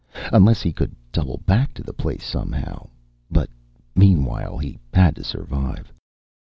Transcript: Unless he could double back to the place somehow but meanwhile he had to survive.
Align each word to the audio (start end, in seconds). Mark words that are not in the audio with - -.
Unless 0.33 0.63
he 0.63 0.73
could 0.73 0.95
double 1.11 1.43
back 1.45 1.75
to 1.75 1.83
the 1.83 1.93
place 1.93 2.23
somehow 2.25 2.87
but 3.29 3.51
meanwhile 3.93 4.57
he 4.57 4.79
had 4.91 5.15
to 5.17 5.23
survive. 5.23 5.93